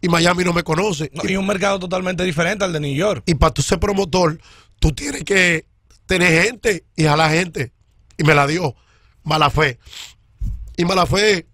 y 0.05 0.07
Miami 0.07 0.43
no 0.43 0.53
me 0.53 0.63
conoce. 0.63 1.09
No, 1.15 1.27
y, 1.27 1.35
un 1.35 1.47
mercado 1.47 1.79
totalmente 1.79 2.23
diferente 2.23 2.63
al 2.63 2.71
de 2.71 2.79
New 2.79 2.93
York. 2.93 3.23
y 3.25 3.33
para 3.33 3.51
tú 3.51 3.63
ser 3.63 3.79
promotor, 3.79 4.39
tú 4.79 4.91
tienes 4.91 5.23
que 5.23 5.65
tener 6.05 6.43
gente 6.43 6.85
y 6.95 7.05
jalar 7.05 7.31
gente. 7.31 7.73
Y 8.15 8.23
me 8.23 8.35
la 8.35 8.45
dio 8.45 8.75
mala 9.23 9.49
fe. 9.49 9.79
Y 10.77 10.85
mala 10.85 11.07
fe 11.07 11.47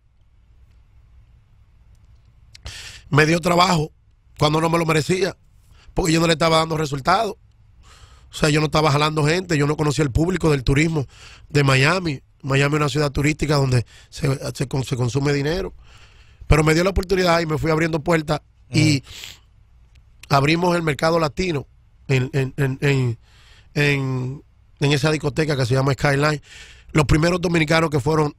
me 3.10 3.26
dio 3.26 3.40
trabajo 3.40 3.94
cuando 4.38 4.60
no 4.60 4.70
me 4.70 4.78
lo 4.78 4.86
merecía, 4.86 5.38
porque 5.94 6.12
yo 6.12 6.20
no 6.20 6.28
le 6.28 6.34
estaba 6.34 6.58
dando 6.58 6.76
resultados. 6.76 7.36
O 8.32 8.34
sea, 8.34 8.50
yo 8.50 8.60
no 8.60 8.66
estaba 8.66 8.92
jalando 8.92 9.24
gente, 9.26 9.58
yo 9.58 9.66
no 9.66 9.78
conocía 9.78 10.04
el 10.04 10.12
público 10.12 10.52
del 10.52 10.66
turismo 10.66 11.06
de 11.48 11.64
Miami. 11.64 12.22
Miami 12.42 12.76
es 12.76 12.80
una 12.82 12.90
ciudad 12.90 13.12
turística 13.12 13.56
donde 13.56 13.86
se, 14.10 14.28
se 14.54 14.68
con- 14.68 14.84
se 14.84 14.98
consume 14.98 15.32
dinero. 15.32 15.74
Pero 16.52 16.66
me 16.66 16.74
dio 16.74 16.84
la 16.84 16.90
oportunidad 16.90 17.40
y 17.40 17.46
me 17.46 17.58
fui 17.58 17.72
abriendo 17.72 18.02
puertas 18.02 18.42
y 18.74 19.02
abrimos 20.28 20.76
el 20.76 20.82
mercado 20.84 21.18
latino 21.18 21.66
en, 22.10 22.30
en, 22.34 22.54
en, 22.58 22.78
en, 22.82 23.20
en- 23.74 24.44
en 24.82 24.92
esa 24.92 25.12
discoteca 25.12 25.56
que 25.56 25.66
se 25.66 25.76
llama 25.76 25.94
Skyline. 25.94 26.42
Los 26.92 27.06
primeros 27.06 27.40
dominicanos 27.40 27.90
que 27.90 28.02
fueron 28.02 28.36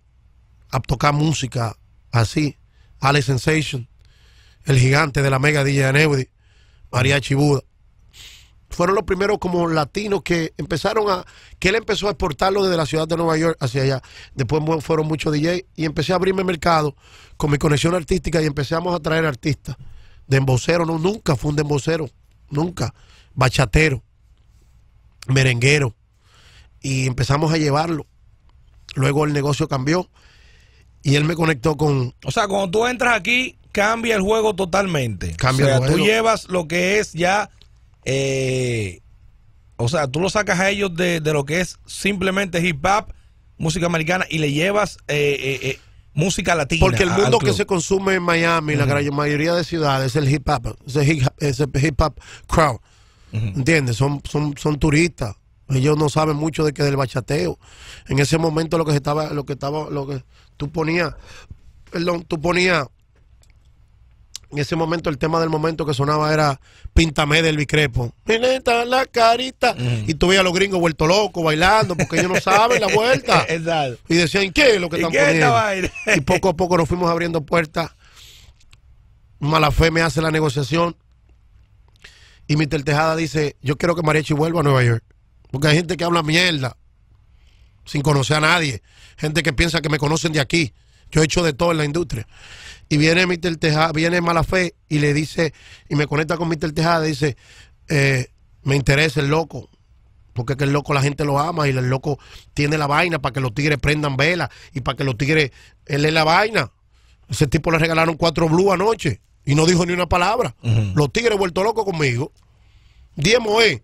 a 0.71 0.81
tocar 0.81 1.15
música 1.15 1.75
así, 2.11 2.59
Alex 3.01 3.25
Sensation, 3.25 3.89
el 4.67 4.79
gigante 4.79 5.23
de 5.23 5.31
la 5.31 5.39
mega 5.39 5.65
DJ 5.65 5.87
Aneudi, 5.87 6.29
Mariachi 6.91 7.33
Buda. 7.35 7.63
Fueron 8.73 8.95
los 8.95 9.05
primeros 9.05 9.39
como 9.39 9.69
latinos 9.69 10.23
que 10.23 10.53
empezaron 10.57 11.11
a, 11.11 11.25
que 11.59 11.69
él 11.69 11.77
empezó 11.77 12.09
a 12.09 12.11
exportarlo 12.11 12.65
desde 12.65 12.77
la 12.77 12.87
ciudad 12.87 13.07
de 13.07 13.17
Nueva 13.17 13.37
York 13.37 13.57
hacia 13.61 13.83
allá. 13.83 14.03
Después 14.35 14.63
fueron 14.85 15.07
muchos 15.07 15.33
DJ 15.33 15.67
y 15.77 15.85
empecé 15.85 16.13
a 16.13 16.17
abrirme 16.17 16.45
mercado 16.45 16.97
con 17.37 17.51
mi 17.51 17.59
conexión 17.59 17.95
artística 17.95 18.43
y 18.43 18.47
empezamos 18.47 18.95
a 18.95 19.01
traer 19.01 19.27
artistas. 19.27 19.77
De 20.27 20.39
embocero, 20.39 20.87
no, 20.87 20.99
nunca 20.99 21.37
fue 21.37 21.51
un 21.51 21.57
de 21.57 21.63
embocero, 21.63 22.09
nunca. 22.49 22.95
Bachatero, 23.35 24.03
merenguero. 25.27 25.95
Y 26.81 27.07
empezamos 27.07 27.53
a 27.53 27.59
llevarlo. 27.59 28.07
Luego 28.95 29.25
el 29.25 29.33
negocio 29.33 29.69
cambió 29.69 30.11
y 31.03 31.17
él 31.17 31.25
me 31.25 31.35
conectó 31.35 31.77
con, 31.77 32.15
O 32.25 32.31
sea, 32.31 32.47
cuando 32.47 32.71
tú 32.71 32.87
entras 32.87 33.17
aquí, 33.17 33.57
cambia 33.73 34.15
el 34.15 34.23
juego 34.23 34.55
totalmente. 34.55 35.35
Cambia 35.37 35.65
o 35.65 35.69
sea, 35.69 35.77
el 35.77 35.83
juego. 35.83 35.97
tú 35.97 36.05
llevas 36.05 36.49
lo 36.49 36.69
que 36.69 36.99
es 36.99 37.13
ya. 37.13 37.51
Eh, 38.05 39.01
o 39.77 39.89
sea, 39.89 40.07
tú 40.07 40.21
lo 40.21 40.31
sacas 40.31 40.61
a 40.61 40.71
ellos 40.71 40.95
de, 40.95 41.21
de 41.21 41.33
lo 41.33 41.45
que 41.45 41.61
es 41.61 41.79
simplemente 41.87 42.65
hip 42.65 42.85
hop, 42.85 43.13
música 43.59 43.87
americana, 43.87 44.25
y 44.31 44.39
le 44.39 44.53
llevas 44.53 44.99
eh, 45.09 45.37
eh, 45.39 45.59
eh, 45.63 45.79
música 46.15 46.55
latina. 46.55 46.81
Porque 46.81 47.03
el 47.03 47.11
mundo 47.11 47.39
que 47.39 47.53
se 47.53 47.67
consume 47.67 48.15
en 48.15 48.23
Miami, 48.23 48.77
la 48.77 48.87
gran 48.87 49.05
mayoría 49.15 49.55
de 49.55 49.65
ciudades, 49.65 50.15
es 50.15 50.17
el 50.17 50.33
hip 50.33 50.49
hop, 50.49 50.77
es 50.87 50.97
el 50.97 51.11
hip, 51.11 51.27
es 51.39 51.61
el 51.61 51.71
hip 51.83 52.01
hop 52.01 52.15
crowd. 52.47 52.79
¿Entiendes? 53.33 53.97
Son, 53.97 54.21
son, 54.29 54.55
son 54.57 54.79
turistas. 54.79 55.35
Ellos 55.71 55.97
no 55.97 56.09
saben 56.09 56.37
mucho 56.37 56.65
de 56.65 56.73
que 56.73 56.83
del 56.83 56.97
bachateo. 56.97 57.59
En 58.09 58.19
ese 58.19 58.37
momento 58.37 58.77
lo 58.77 58.85
que 58.85 58.91
se 58.91 58.99
estaba, 58.99 59.33
lo 59.33 59.45
que 59.45 59.55
estaba, 59.55 59.89
lo 59.89 60.07
que 60.07 60.23
tú 60.59 60.71
ponías, 60.71 61.15
perdón, 61.91 62.25
tú 62.29 62.41
ponías 62.41 62.87
en 64.53 64.59
ese 64.59 64.77
momento 64.77 65.09
el 65.09 65.17
tema 65.19 65.41
del 65.41 65.49
momento 65.49 65.87
que 65.87 65.95
sonaba 65.95 66.33
era 66.33 66.61
Píntame 66.93 67.41
del 67.41 67.57
Bicrepo. 67.57 68.13
Pineta 68.25 68.85
la 68.85 69.07
carita. 69.07 69.75
Y 70.07 70.15
tú 70.15 70.29
veías 70.29 70.41
a 70.41 70.45
los 70.45 70.53
gringos 70.53 70.79
vueltos 70.79 71.09
locos 71.09 71.43
bailando 71.43 71.97
porque 71.97 72.19
ellos 72.19 72.31
no 72.31 72.41
saben 72.41 72.81
la 72.81 72.87
vuelta. 72.95 73.47
Exacto. 73.49 73.99
Y 74.09 74.17
decían, 74.17 74.53
¿qué 74.53 74.75
es 74.75 74.81
lo 74.81 74.91
que 74.91 74.99
¿Y 74.99 75.01
están 75.03 75.13
poniendo? 75.13 75.91
y 76.15 76.21
poco 76.21 76.51
a 76.51 76.57
poco 76.57 76.77
nos 76.77 76.89
fuimos 76.89 77.11
abriendo 77.11 77.41
puertas. 77.41 77.91
Malafe 79.39 79.91
me 79.91 80.03
hace 80.03 80.21
la 80.21 80.31
negociación. 80.31 80.97
Y 82.47 82.57
Mr. 82.57 82.83
Tejada 82.85 83.17
dice, 83.17 83.57
yo 83.63 83.79
quiero 83.79 83.97
que 83.97 84.03
Mariachi 84.03 84.35
vuelva 84.35 84.61
a 84.61 84.63
Nueva 84.63 84.85
York. 84.85 85.03
Porque 85.51 85.69
hay 85.69 85.77
gente 85.77 85.97
que 85.97 86.05
habla 86.05 86.23
mierda 86.23 86.77
sin 87.87 88.03
conocer 88.03 88.37
a 88.37 88.41
nadie. 88.41 88.83
Gente 89.17 89.43
que 89.43 89.53
piensa 89.53 89.81
que 89.81 89.89
me 89.89 89.99
conocen 89.99 90.33
de 90.33 90.41
aquí. 90.41 90.75
Yo 91.13 91.21
he 91.23 91.25
hecho 91.25 91.43
de 91.43 91.53
todo 91.53 91.71
en 91.71 91.79
la 91.79 91.85
industria. 91.85 92.27
Y 92.89 92.97
viene 92.97 93.27
Mr. 93.27 93.57
Tejada, 93.57 93.93
viene 93.93 94.21
Malafe 94.21 94.75
y 94.89 94.99
le 94.99 95.15
dice, 95.15 95.55
y 95.89 95.95
me 95.95 96.07
conecta 96.07 96.37
con 96.37 96.49
Mr. 96.49 96.73
Tejada 96.73 97.07
y 97.07 97.11
dice, 97.11 97.37
eh, 97.89 98.29
me 98.65 98.77
interesa 98.77 99.21
el 99.21 99.29
loco. 99.29 99.71
Porque 100.33 100.55
es 100.55 100.57
que 100.57 100.65
el 100.65 100.73
loco 100.73 100.95
la 100.95 101.03
gente 101.03 101.25
lo 101.25 101.39
ama 101.39 101.69
y 101.69 101.71
el 101.71 101.89
loco 101.89 102.19
tiene 102.55 102.79
la 102.79 102.87
vaina 102.87 103.21
para 103.21 103.35
que 103.35 103.41
los 103.41 103.55
tigres 103.55 103.79
prendan 103.79 104.17
vela 104.17 104.51
y 104.73 104.81
para 104.81 104.97
que 104.97 105.05
los 105.05 105.17
tigres, 105.17 105.53
él 105.87 106.05
es 106.05 106.13
la 106.13 106.25
vaina. 106.25 106.71
Ese 107.29 107.47
tipo 107.47 107.71
le 107.71 107.79
regalaron 107.79 108.17
cuatro 108.17 108.49
blue 108.49 108.73
anoche 108.73 109.21
y 109.45 109.55
no 109.55 109.67
dijo 109.67 109.85
ni 109.85 109.93
una 109.93 110.09
palabra. 110.09 110.55
Los 110.95 111.13
tigres 111.13 111.39
vuelto 111.39 111.63
locos 111.63 111.85
conmigo. 111.85 112.33
Diemo 113.17 113.61
es. 113.61 113.83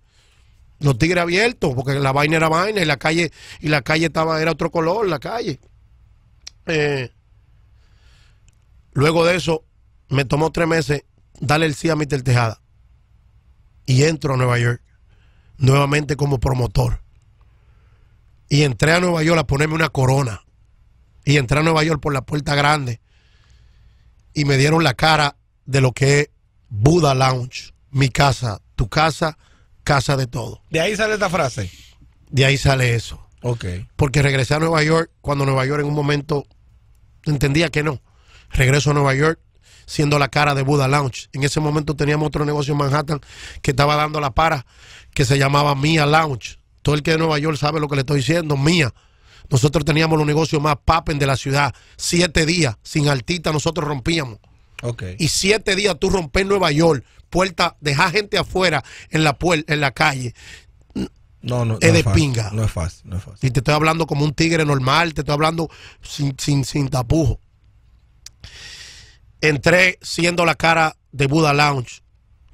Los 0.80 0.96
tigres 0.96 1.22
abiertos, 1.22 1.74
porque 1.74 1.94
la 1.94 2.12
vaina 2.12 2.36
era 2.36 2.48
vaina 2.48 2.80
y 2.80 2.84
la 2.84 2.98
calle, 2.98 3.32
y 3.60 3.68
la 3.68 3.82
calle 3.82 4.06
estaba, 4.06 4.40
era 4.40 4.52
otro 4.52 4.70
color, 4.70 5.08
la 5.08 5.18
calle. 5.18 5.58
Eh, 6.66 7.10
luego 8.98 9.24
de 9.24 9.36
eso, 9.36 9.64
me 10.08 10.24
tomó 10.24 10.50
tres 10.50 10.66
meses 10.66 11.04
darle 11.40 11.66
el 11.66 11.74
sí 11.76 11.88
a 11.88 11.94
Mr. 11.94 12.22
Tejada. 12.22 12.60
Y 13.86 14.02
entro 14.02 14.34
a 14.34 14.36
Nueva 14.36 14.58
York 14.58 14.82
nuevamente 15.56 16.16
como 16.16 16.40
promotor. 16.40 17.00
Y 18.48 18.62
entré 18.62 18.92
a 18.92 19.00
Nueva 19.00 19.22
York 19.22 19.38
a 19.38 19.46
ponerme 19.46 19.76
una 19.76 19.88
corona. 19.88 20.42
Y 21.24 21.36
entré 21.36 21.60
a 21.60 21.62
Nueva 21.62 21.84
York 21.84 22.00
por 22.00 22.12
la 22.12 22.22
puerta 22.22 22.56
grande. 22.56 23.00
Y 24.34 24.44
me 24.44 24.56
dieron 24.56 24.82
la 24.82 24.94
cara 24.94 25.36
de 25.64 25.80
lo 25.80 25.92
que 25.92 26.20
es 26.20 26.30
Buda 26.68 27.14
Lounge. 27.14 27.72
Mi 27.90 28.08
casa, 28.08 28.60
tu 28.74 28.88
casa, 28.88 29.38
casa 29.84 30.16
de 30.16 30.26
todo. 30.26 30.62
De 30.70 30.80
ahí 30.80 30.96
sale 30.96 31.14
esta 31.14 31.30
frase. 31.30 31.70
De 32.30 32.44
ahí 32.44 32.58
sale 32.58 32.94
eso. 32.94 33.24
Ok. 33.42 33.64
Porque 33.94 34.22
regresé 34.22 34.54
a 34.54 34.58
Nueva 34.58 34.82
York 34.82 35.12
cuando 35.20 35.44
Nueva 35.44 35.64
York 35.66 35.82
en 35.82 35.86
un 35.86 35.94
momento 35.94 36.46
entendía 37.26 37.68
que 37.68 37.84
no. 37.84 38.02
Regreso 38.50 38.90
a 38.90 38.94
Nueva 38.94 39.14
York 39.14 39.40
siendo 39.88 40.18
la 40.18 40.28
cara 40.28 40.54
de 40.54 40.62
Buda 40.62 40.86
Lounge. 40.86 41.28
En 41.32 41.42
ese 41.42 41.60
momento 41.60 41.96
teníamos 41.96 42.28
otro 42.28 42.44
negocio 42.44 42.72
en 42.72 42.78
Manhattan 42.78 43.20
que 43.62 43.70
estaba 43.70 43.96
dando 43.96 44.20
la 44.20 44.30
para, 44.30 44.66
que 45.14 45.24
se 45.24 45.38
llamaba 45.38 45.74
Mia 45.74 46.04
Lounge. 46.04 46.58
Todo 46.82 46.94
el 46.94 47.02
que 47.02 47.12
de 47.12 47.18
Nueva 47.18 47.38
York 47.38 47.56
sabe 47.56 47.80
lo 47.80 47.88
que 47.88 47.96
le 47.96 48.02
estoy 48.02 48.18
diciendo, 48.18 48.56
Mia. 48.56 48.92
Nosotros 49.48 49.84
teníamos 49.86 50.18
los 50.18 50.26
negocios 50.26 50.60
más 50.60 50.76
papen 50.84 51.18
de 51.18 51.26
la 51.26 51.36
ciudad. 51.36 51.74
Siete 51.96 52.44
días, 52.44 52.76
sin 52.82 53.08
altita, 53.08 53.50
nosotros 53.50 53.88
rompíamos. 53.88 54.38
Ok. 54.82 55.04
Y 55.18 55.28
siete 55.28 55.74
días 55.74 55.96
tú 55.98 56.10
rompes 56.10 56.44
Nueva 56.44 56.70
York, 56.70 57.02
puerta, 57.30 57.76
dejar 57.80 58.12
gente 58.12 58.36
afuera 58.36 58.84
en 59.08 59.24
la, 59.24 59.38
en 59.40 59.80
la 59.80 59.90
calle. 59.92 60.34
No, 61.40 61.64
no. 61.64 61.78
es 61.80 61.88
no 61.88 61.94
de 61.94 62.02
fácil. 62.02 62.22
pinga. 62.22 62.50
No 62.52 62.64
es 62.64 62.70
fácil, 62.70 63.08
no 63.08 63.16
es 63.16 63.22
fácil. 63.22 63.48
Y 63.48 63.50
te 63.52 63.60
estoy 63.60 63.74
hablando 63.74 64.06
como 64.06 64.24
un 64.24 64.34
tigre 64.34 64.66
normal, 64.66 65.14
te 65.14 65.22
estoy 65.22 65.32
hablando 65.32 65.70
sin, 66.02 66.34
sin, 66.38 66.64
sin 66.66 66.88
tapujo. 66.88 67.40
Entré 69.40 69.98
siendo 70.02 70.44
la 70.44 70.54
cara 70.54 70.96
de 71.12 71.26
Buda 71.26 71.52
Lounge, 71.52 72.02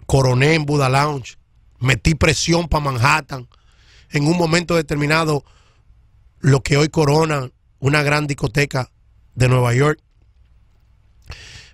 coroné 0.07 0.55
en 0.55 0.67
Buda 0.67 0.89
Lounge, 0.89 1.37
metí 1.79 2.15
presión 2.15 2.69
para 2.69 2.85
Manhattan. 2.85 3.49
En 4.11 4.27
un 4.27 4.37
momento 4.37 4.77
determinado, 4.77 5.45
lo 6.41 6.63
que 6.63 6.77
hoy 6.77 6.89
corona 6.89 7.51
una 7.79 8.03
gran 8.03 8.27
discoteca 8.27 8.91
de 9.35 9.49
Nueva 9.49 9.75
York, 9.75 10.01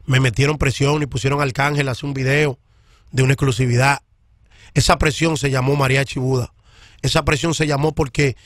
me 0.07 0.19
metieron 0.19 0.59
presión 0.59 1.03
y 1.03 1.07
pusieron 1.07 1.41
a 1.41 1.45
Arcángel 1.45 1.89
a 1.89 1.93
hacer 1.93 2.07
un 2.07 2.15
video 2.15 2.59
de 3.13 3.23
una 3.23 3.35
exclusividad. 3.35 4.03
Esa 4.75 4.99
presión 4.99 5.37
se 5.37 5.51
llamó 5.51 5.77
Mariachi 5.77 6.19
Buda. 6.19 6.53
Esa 7.03 7.25
presión 7.25 7.55
se 7.55 7.67
llamó 7.67 7.95
porque 7.95 8.37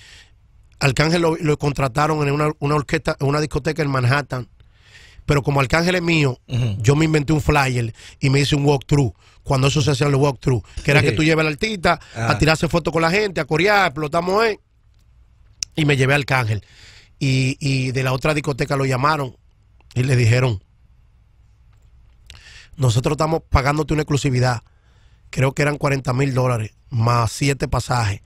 Arcángel 0.79 1.23
lo, 1.23 1.37
lo 1.37 1.59
contrataron 1.59 2.27
en 2.27 2.35
una, 2.35 2.51
una 2.59 2.75
orquesta, 2.75 3.17
en 3.21 3.29
una 3.29 3.41
discoteca 3.41 3.83
en 3.83 3.91
Manhattan. 3.91 4.49
Pero 5.27 5.43
como 5.43 5.61
Arcángel 5.61 5.95
es 5.95 6.03
mío, 6.03 6.39
yo 6.79 6.97
me 6.97 7.05
inventé 7.07 7.33
un 7.33 7.41
flyer 7.41 7.95
y 8.21 8.31
me 8.31 8.41
hice 8.41 8.57
un 8.57 8.65
walkthrough. 8.67 9.13
Cuando 9.43 9.69
eso 9.69 9.81
se 9.83 9.91
hacía 9.93 10.09
los 10.09 10.21
walkthrough, 10.21 10.63
que 10.85 10.91
era 10.91 11.01
Sí. 11.01 11.07
que 11.07 11.13
tú 11.13 11.23
lleves 11.25 11.41
al 11.47 11.53
artista 11.53 11.99
Ah. 12.15 12.31
a 12.33 12.39
tirarse 12.39 12.69
fotos 12.69 12.93
con 12.93 13.03
la 13.03 13.11
gente, 13.11 13.41
a 13.41 13.45
corear, 13.45 13.87
explotamos 13.87 14.43
ahí. 14.43 14.59
Y 15.77 15.85
me 15.87 15.97
llevé 15.97 16.13
a 16.13 16.17
Arcángel. 16.17 16.63
Y, 17.19 17.57
y 17.61 17.93
de 17.93 18.03
la 18.03 18.13
otra 18.13 18.35
discoteca 18.35 18.77
lo 18.77 18.85
llamaron 18.85 19.37
y 19.95 20.03
le 20.03 20.17
dijeron, 20.17 20.63
nosotros 22.77 23.13
estamos 23.15 23.43
pagándote 23.49 23.93
una 23.95 24.03
exclusividad. 24.03 24.63
Creo 25.31 25.53
que 25.53 25.63
eran 25.63 25.79
40 25.79 26.13
mil 26.13 26.35
dólares, 26.35 26.73
más 26.91 27.33
siete 27.33 27.69
pasajes. 27.69 28.21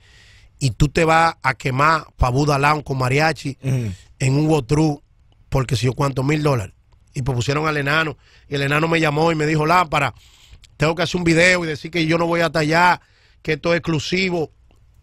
Y 0.59 0.71
tú 0.71 0.89
te 0.89 1.05
vas 1.05 1.35
a 1.41 1.53
quemar 1.53 2.07
para 2.17 2.31
Buda 2.31 2.57
Lounge 2.59 2.83
con 2.83 2.97
mariachi 2.97 3.57
en 3.61 4.33
un 4.33 4.47
walkthrough 4.47 5.01
porque 5.49 5.75
si 5.75 5.85
yo 5.85 5.93
cuánto 5.93 6.23
mil 6.23 6.43
dólares. 6.43 6.75
Y 7.13 7.21
pues 7.21 7.35
pusieron 7.35 7.67
al 7.67 7.77
enano. 7.77 8.17
Y 8.47 8.55
el 8.55 8.61
enano 8.61 8.87
me 8.87 8.99
llamó 8.99 9.31
y 9.31 9.35
me 9.35 9.45
dijo, 9.45 9.65
Lámpara, 9.65 10.13
tengo 10.77 10.95
que 10.95 11.03
hacer 11.03 11.17
un 11.17 11.23
video 11.23 11.63
y 11.63 11.67
decir 11.67 11.91
que 11.91 12.05
yo 12.05 12.17
no 12.17 12.25
voy 12.27 12.41
hasta 12.41 12.59
allá, 12.59 13.01
que 13.41 13.53
esto 13.53 13.73
es 13.73 13.79
exclusivo. 13.79 14.51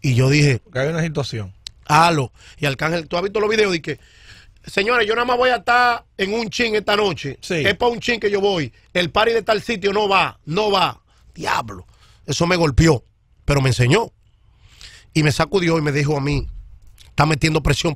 Y 0.01 0.15
yo 0.15 0.29
dije, 0.29 0.59
Porque 0.63 0.79
hay 0.79 0.87
una 0.87 1.01
situación. 1.01 1.53
halo. 1.85 2.31
Y 2.57 2.65
Arcángel, 2.65 3.07
¿tú 3.07 3.17
has 3.17 3.23
visto 3.23 3.39
los 3.39 3.49
videos? 3.49 3.71
de 3.71 3.81
que, 3.81 3.99
señores, 4.65 5.07
yo 5.07 5.15
nada 5.15 5.25
más 5.25 5.37
voy 5.37 5.49
a 5.49 5.57
estar 5.57 6.05
en 6.17 6.33
un 6.33 6.49
chin 6.49 6.75
esta 6.75 6.95
noche. 6.95 7.37
Sí. 7.41 7.55
Es 7.55 7.75
para 7.75 7.91
un 7.91 7.99
chin 7.99 8.19
que 8.19 8.31
yo 8.31 8.39
voy. 8.41 8.71
El 8.93 9.09
party 9.11 9.33
de 9.33 9.41
tal 9.41 9.61
sitio 9.61 9.91
no 9.93 10.07
va, 10.07 10.39
no 10.45 10.71
va. 10.71 11.01
Diablo. 11.33 11.85
Eso 12.25 12.47
me 12.47 12.55
golpeó, 12.55 13.03
pero 13.45 13.61
me 13.61 13.69
enseñó. 13.69 14.11
Y 15.13 15.23
me 15.23 15.31
sacudió 15.31 15.77
y 15.77 15.81
me 15.81 15.91
dijo 15.91 16.15
a 16.17 16.21
mí, 16.21 16.47
está 17.09 17.25
metiendo 17.25 17.61
presión. 17.63 17.95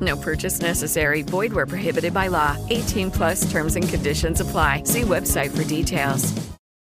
No 0.00 0.16
purchase 0.16 0.60
necessary. 0.60 1.22
Void 1.22 1.52
where 1.52 1.66
prohibited 1.66 2.12
by 2.14 2.28
law. 2.28 2.56
18 2.70 3.10
plus 3.10 3.50
terms 3.50 3.76
and 3.76 3.88
conditions 3.88 4.40
apply. 4.40 4.82
See 4.84 5.02
website 5.02 5.50
for 5.50 5.64
details. 5.64 6.32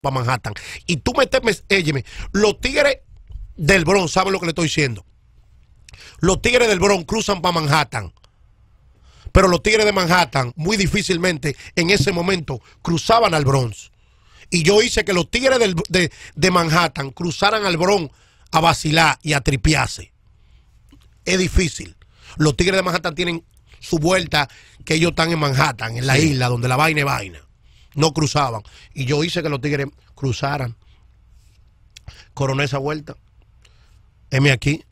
para 0.02 0.14
Manhattan. 0.16 0.54
Y 0.88 0.98
tú 0.98 1.14
me 1.14 1.24
los 2.32 2.60
tigres 2.62 3.00
del 3.58 3.84
Bronx, 3.84 4.12
¿saben 4.14 4.32
lo 4.32 4.40
que 4.40 4.46
le 4.46 4.52
estoy 4.52 4.66
diciendo? 4.68 5.04
Los 6.22 6.42
tigres 6.42 6.70
del 6.70 6.80
Bronx 6.80 7.06
cruzan 7.06 7.42
para 7.42 7.52
Manhattan. 7.60 8.14
Pero 9.34 9.48
los 9.50 9.62
tigres 9.62 9.86
de 9.86 9.92
Manhattan 9.92 10.54
muy 10.56 10.78
difícilmente 10.78 11.56
en 11.76 11.90
ese 11.90 12.12
momento 12.14 12.62
cruzaban 12.82 13.34
al 13.34 13.44
Bronx. 13.44 13.92
Y 14.50 14.64
yo 14.64 14.82
hice 14.82 15.04
que 15.04 15.12
los 15.14 15.30
tigres 15.30 15.60
del- 15.60 15.76
de, 15.90 16.12
de 16.36 16.52
Manhattan 16.52 17.12
cruzaran 17.12 17.66
al 17.66 17.76
Bronx 17.78 18.14
a 18.52 18.62
vacilar 18.62 19.20
y 19.22 19.34
a 19.34 19.42
tripiarse. 19.42 20.14
Es 21.26 21.38
difícil. 21.38 21.96
Los 22.40 22.56
tigres 22.56 22.78
de 22.78 22.84
Manhattan 22.84 23.16
tienen 23.16 23.44
su 23.82 24.00
vuelta 24.00 24.48
que 24.86 24.94
ellos 24.94 25.10
están 25.10 25.30
en 25.30 25.40
Manhattan, 25.40 25.98
en 25.98 26.08
la 26.08 26.18
isla, 26.18 26.48
donde 26.48 26.70
la 26.70 26.78
vaina 26.78 27.02
es 27.02 27.06
vaina. 27.06 27.40
No 27.96 28.14
cruzaban. 28.14 28.62
Y 28.94 29.04
yo 29.04 29.22
hice 29.26 29.44
que 29.44 29.50
los 29.50 29.60
tigres 29.60 29.88
cruzaran. 30.16 30.78
Coroné 32.34 32.64
esa 32.64 32.78
vuelta. 32.78 33.18
Heme 34.32 34.54
aquí. 34.54 34.86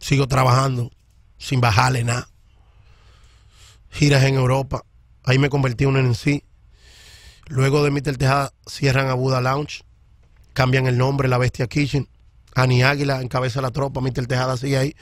Sigo 0.00 0.26
trabajando 0.26 0.90
sin 1.38 1.60
bajarle 1.60 2.02
nada. 2.02 2.28
Giras 3.92 4.24
en 4.24 4.34
Europa. 4.34 4.82
Ahí 5.22 5.38
me 5.38 5.50
convertí 5.50 5.84
en 5.84 5.96
un 5.96 6.16
sí. 6.16 6.42
Luego 7.46 7.84
de 7.84 7.92
Mr. 7.92 8.16
Tejada 8.16 8.52
cierran 8.66 9.06
a 9.06 9.14
Buda 9.14 9.40
Lounge. 9.40 9.84
Cambian 10.52 10.88
el 10.88 10.98
nombre, 10.98 11.28
La 11.28 11.38
Bestia 11.38 11.68
Kitchen. 11.68 12.08
Ani 12.56 12.82
Águila 12.82 13.22
encabeza 13.22 13.60
la 13.60 13.70
tropa. 13.70 14.00
Mr. 14.00 14.26
Tejada 14.26 14.56
sigue 14.56 14.78
ahí. 14.78 14.96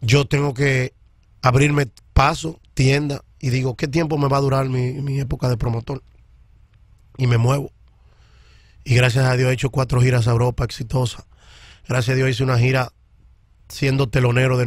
Yo 0.00 0.24
tengo 0.24 0.54
que 0.54 0.94
abrirme 1.42 1.88
paso, 2.12 2.60
tienda. 2.74 3.22
Y 3.40 3.50
digo, 3.50 3.76
¿qué 3.76 3.88
tiempo 3.88 4.16
me 4.16 4.28
va 4.28 4.38
a 4.38 4.40
durar 4.40 4.68
mi, 4.68 4.92
mi 4.92 5.20
época 5.20 5.48
de 5.48 5.56
promotor? 5.56 6.02
Y 7.18 7.26
me 7.26 7.38
muevo. 7.38 7.72
Y 8.84 8.94
gracias 8.94 9.26
a 9.26 9.36
Dios 9.36 9.50
he 9.50 9.54
hecho 9.54 9.70
cuatro 9.70 10.00
giras 10.00 10.26
a 10.26 10.30
Europa 10.30 10.64
exitosas. 10.64 11.24
Gracias 11.88 12.14
a 12.14 12.16
Dios 12.16 12.30
hice 12.30 12.44
una 12.44 12.58
gira 12.58 12.92
siendo 13.68 14.08
telonero 14.08 14.56
de. 14.56 14.66